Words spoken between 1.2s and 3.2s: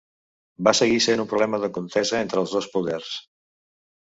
un problema de contesa entre els dos poders.